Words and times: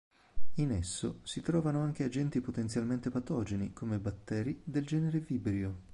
In 0.55 0.71
esso 0.71 1.19
si 1.21 1.41
trovano 1.41 1.83
anche 1.83 2.03
agenti 2.03 2.41
potenzialmente 2.41 3.11
patogeni, 3.11 3.71
come 3.71 3.99
batteri 3.99 4.59
del 4.65 4.83
genere 4.83 5.19
vibrio. 5.19 5.77